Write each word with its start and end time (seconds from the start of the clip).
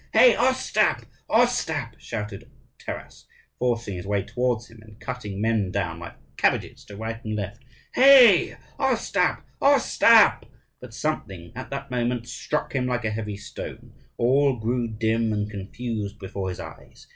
"Hey, 0.13 0.33
Ostap, 0.35 1.05
Ostap!" 1.29 1.93
shouted 1.99 2.49
Taras, 2.79 3.27
forcing 3.59 3.97
his 3.97 4.07
way 4.07 4.23
towards 4.23 4.67
him, 4.67 4.79
and 4.81 4.99
cutting 4.99 5.39
men 5.39 5.69
down 5.69 5.99
like 5.99 6.15
cabbages 6.37 6.83
to 6.85 6.97
right 6.97 7.23
and 7.23 7.35
left. 7.35 7.61
"Hey, 7.93 8.57
Ostap, 8.79 9.43
Ostap!" 9.61 10.45
But 10.79 10.95
something 10.95 11.51
at 11.55 11.69
that 11.69 11.91
moment 11.91 12.27
struck 12.27 12.73
him 12.73 12.87
like 12.87 13.05
a 13.05 13.11
heavy 13.11 13.37
stone. 13.37 13.93
All 14.17 14.55
grew 14.55 14.87
dim 14.87 15.31
and 15.33 15.47
confused 15.47 16.17
before 16.17 16.49
his 16.49 16.59
eyes. 16.59 17.05